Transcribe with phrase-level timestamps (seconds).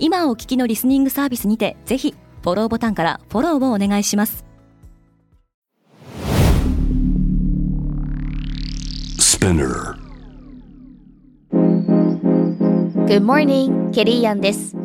[0.00, 4.44] 今お聞きのリスニングサービスにてぜひフォローボタンからフォローをお願いします
[9.18, 9.96] Spinner.
[13.06, 14.76] Good morning, ケリーアンです。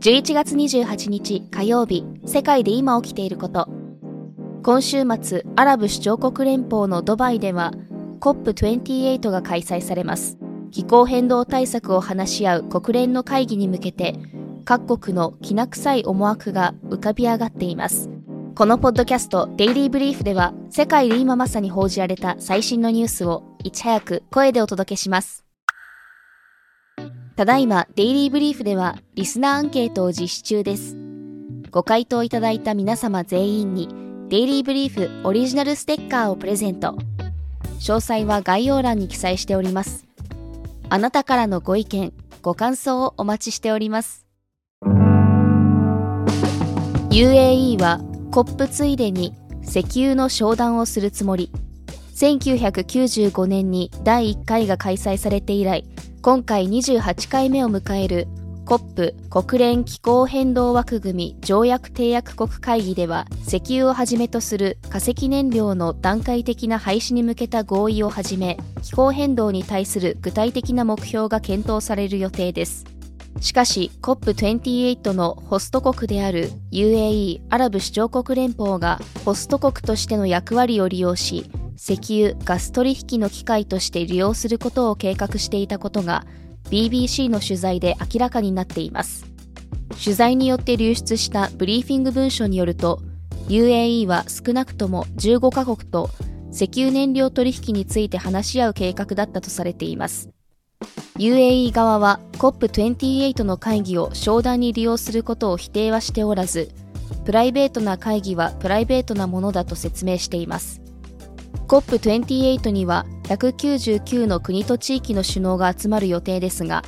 [0.00, 3.68] 11月28日火曜日、世界で今起きていること。
[4.62, 7.72] 今週末、アラブ首長国連邦のドバイでは
[8.20, 10.36] COP28 が開催されます。
[10.72, 14.16] 気候変動対策を話し合う国連の会議に向けて、
[14.64, 18.08] 各国のきな臭い思惑が浮かび上がっています。
[18.54, 25.44] このポッドキャストデイリーブリーフでは世界で今まさに報じられた最新のニュースをいち早く声でお届けします。
[27.34, 30.96] ただいまデイリーブリーフではリスナーアンケートを実施中です。
[31.70, 33.88] ご回答いただいた皆様全員に
[34.28, 36.96] デイリーブリーフオリジナルステッカーをプレゼント。
[37.80, 40.06] 詳細は概要欄に記載しております。
[40.90, 44.21] あなたからのご意見、ご感想をお待ちしております。
[47.12, 51.50] UAE は COP ついでに石油の商談をするつもり。
[52.14, 55.84] 1995年に第1回が開催されて以来、
[56.22, 58.28] 今回28回目を迎える
[58.64, 72.91] COP 国連気候変動枠組み条約締約国会議では石油をはじめとする化石燃料の段階的な廃止に向けた合意をはじめ気候変動に対する具体的な目標が検討される予定です。
[73.42, 86.24] しかし COP28 のホスト国である UAE アラブ首長国連邦がホスト国としての役割を利用し石油・ガス取引の機会として利用することを計画していたことが
[86.70, 89.26] BBC の取材で明らかになっています。
[90.02, 93.02] 取材によって流出したブリーフィング文書によると
[93.48, 96.10] UAE は少なくとも15カ国と
[96.52, 100.30] 石油燃料取引について話し合う計画だったとされています。
[101.16, 106.70] UAE 側は COP28 の会議を商談に利用することを否定はしておらず
[107.24, 110.80] プライベートな会議はプライベートなものだと説明しています。
[111.68, 116.82] COP28 には199の国と地域の首脳が集まる予定ですが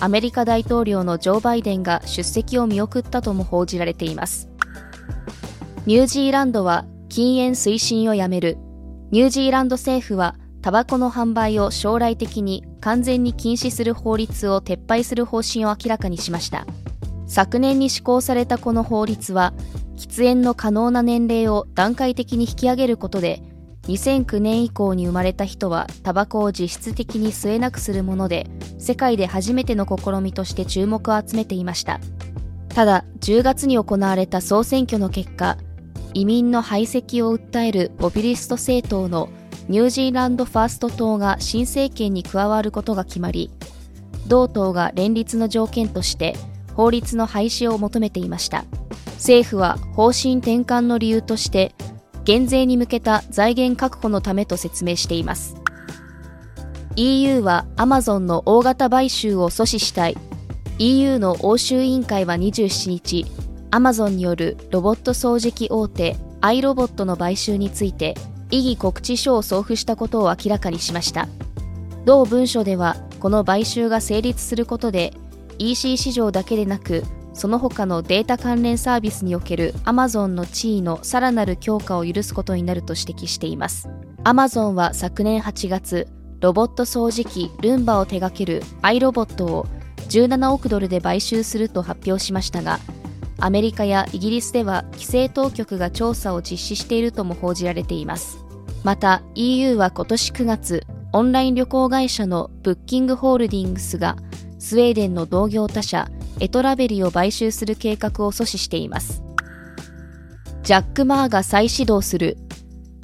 [0.00, 4.48] アメリカ大統領のジョー・バイデンが出席を見送ったとも報じられています。
[5.86, 8.58] ニュージーランドは禁煙推進をやめる。
[9.10, 10.34] ニュージーランド政府は
[10.66, 16.66] タバコの販売を将来的に完全に禁止する法律を撤廃する方針を明らかにしました。
[17.28, 19.54] 昨年に施行されたこの法律は
[19.96, 23.42] 喫煙の可能な年齢を段階的に引き上げることで
[23.82, 28.48] 2009年以降に生まれた人はタバコを実質的に吸えなくするもので
[28.80, 32.00] 世界で初めての試みとして注目を集めていました。
[32.70, 35.58] ただ10月に行われた総選挙の結果
[36.12, 39.28] 移民の排斥を訴えるポピュリスト政党の
[39.68, 43.50] ニュージーランドファースト党が新政権に加わることが決まり
[44.26, 46.36] 同党が連立の条件として
[46.74, 48.64] 法律の廃止を求めていました。
[49.14, 51.74] 政府は方針転換の理由として
[52.24, 55.56] 減税に向けた財源確保のためと説明しています。
[56.96, 60.16] EU はアマゾンの大型買収を阻止したい。
[60.78, 63.26] EU の欧州委員会は27日
[63.70, 68.14] アマゾンによるロボット掃除機大手アイロボットの買収について
[68.50, 71.28] 異議告知書を送付したことを明らかにしました。
[72.04, 75.12] 同文書ではこの買収が成立することで
[75.58, 77.02] EC 市場だけでなく
[77.32, 83.88] その他のデータ関連サービスにおける Amazon の地位のさらなる強化を許すことになると指摘しています。
[84.24, 86.08] Amazon は昨年8月
[86.40, 89.66] ロボット掃除機ルンバを手掛ける iRobot を
[90.08, 92.78] 17億ドルで買収すると発表しましたが
[93.38, 98.38] アメリカやイギリスでは規制当局が調査を実施しているとも報じられています。
[98.82, 104.16] また EU は今年9月オンライン旅行会社のブッキングホールディングスが
[104.58, 106.08] スウェーデンの同業他社
[106.40, 109.22] エトラベリを買収する計画を阻止しています。
[110.62, 112.38] ジャック・マーが再始動する。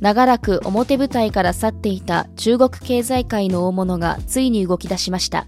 [0.00, 5.46] 長らく表舞台から去っていた中国経済界の大物がついに動き出しました。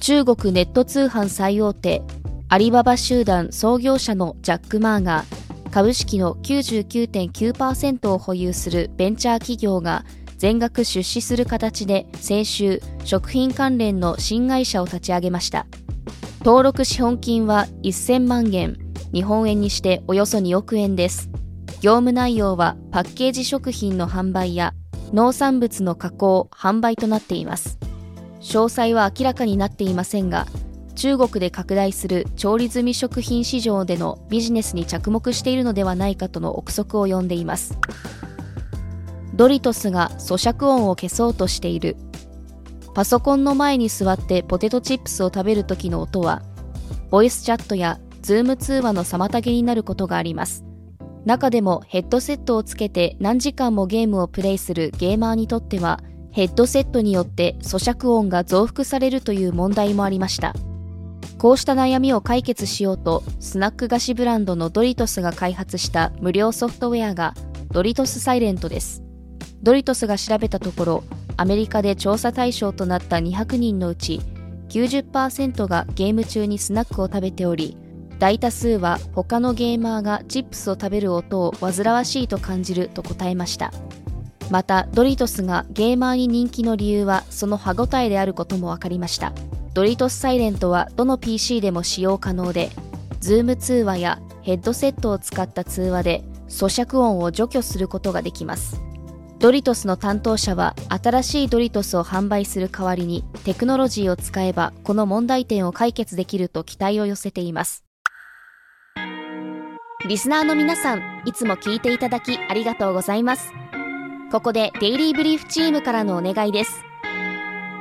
[0.00, 2.02] 中国ネット通販最大手
[2.52, 5.24] アリババ集団創業者のジャック・マーが
[5.70, 10.04] 株式の99.9%を保有するベンチャー企業が
[10.36, 15.68] 全額出資する形で先週食品関連の新会社を立ち上げました。
[16.40, 18.76] 登録資本金は1000万元
[19.12, 21.30] 日本円にしておよそ2億円です。
[21.80, 24.74] 業務内容はパッケージ食品の販売や
[25.12, 27.78] 農産物の加工販売となっています。
[28.40, 30.46] 詳細は明らかになっていませんが
[31.00, 37.78] 中国で拡大する調理済み食品市場でのビジネスに着目しているのではないかとの憶測を呼んでいます。
[39.32, 41.96] ドリトスが咀嚼音を消そうとしている。
[42.92, 46.42] パソコンの前に座ってポテトチップスを食べる時の音は
[47.08, 50.66] ボイスチャットやズーム通話の妨げになることがあります。
[51.24, 60.52] 中でもヘッドセットをつけて何時間もゲームをプレイするゲーマーにとってはヘッドセットによって咀嚼音が増幅されるという問題もありました。
[61.40, 67.32] こうした悩みを解決しようとスナック菓子ブランドのドリトスが開発した無料ソフトウェアが
[67.72, 69.02] ドリトスサイレントです。
[69.62, 71.04] ドリトスが調べたところ
[71.38, 74.20] アメリカで調査対象となった200人のうち
[74.68, 77.74] 90%がゲーム中にスナックを食べており
[78.18, 83.72] 大多数は他のゲーマーがチップスを食べる音を煩わしいと感じると答えました。
[84.50, 89.32] またドリトスがゲーマーに人気の理由はその歯ごたえであることも分かりました。
[89.80, 92.68] ドリトスサイレントはどの PC でも使用可能で、
[93.20, 98.78] ズーム通話やヘッドセットを使った通話で咀嚼音を除去することができます。
[99.38, 107.86] ドリトスの担当者は新しいドリトスを販売する代わりにテクノロジーを使えばこの問題点を解決できると期待を寄せています。
[110.06, 113.50] リスナーの皆さん、いつも聞いていただきありがとうございます。
[114.30, 116.89] ここでデイリーブリーフチームからのお願いです。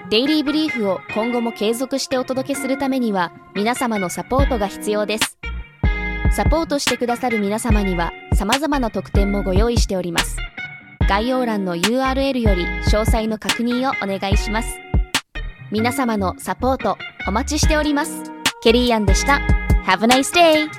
[0.10, 5.38] デイリーブリーフを今後も継続してお届けするためには皆様のサポートが必要です。
[6.32, 10.38] サポートしてくださる皆様には様々な特典もご用意しております。
[11.08, 14.80] 概要欄の URL より詳細の確認をお願いします。
[15.72, 16.98] 皆様のサポート
[17.28, 18.24] お待ちしております。
[18.64, 19.40] ケリーアンでした。
[19.86, 20.79] Have a nice day!